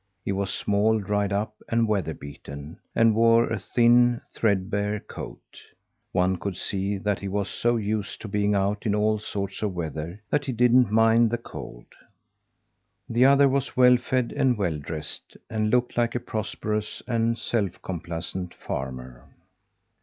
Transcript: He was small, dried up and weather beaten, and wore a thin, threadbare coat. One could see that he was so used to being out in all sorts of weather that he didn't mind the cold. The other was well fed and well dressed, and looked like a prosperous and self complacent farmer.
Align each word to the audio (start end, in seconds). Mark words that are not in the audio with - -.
He 0.25 0.31
was 0.31 0.49
small, 0.51 0.97
dried 0.99 1.31
up 1.31 1.53
and 1.69 1.87
weather 1.87 2.15
beaten, 2.15 2.79
and 2.95 3.13
wore 3.13 3.45
a 3.47 3.59
thin, 3.59 4.21
threadbare 4.33 4.99
coat. 4.99 5.61
One 6.11 6.37
could 6.37 6.57
see 6.57 6.97
that 6.97 7.19
he 7.19 7.27
was 7.27 7.47
so 7.47 7.75
used 7.77 8.19
to 8.21 8.27
being 8.27 8.55
out 8.55 8.87
in 8.87 8.95
all 8.95 9.19
sorts 9.19 9.61
of 9.61 9.75
weather 9.75 10.19
that 10.31 10.45
he 10.45 10.53
didn't 10.53 10.89
mind 10.91 11.29
the 11.29 11.37
cold. 11.37 11.85
The 13.07 13.25
other 13.27 13.47
was 13.47 13.77
well 13.77 13.97
fed 13.97 14.33
and 14.35 14.57
well 14.57 14.79
dressed, 14.79 15.37
and 15.51 15.69
looked 15.69 15.95
like 15.95 16.15
a 16.15 16.19
prosperous 16.19 17.03
and 17.07 17.37
self 17.37 17.79
complacent 17.83 18.55
farmer. 18.55 19.25